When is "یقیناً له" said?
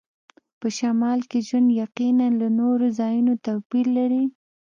1.83-2.47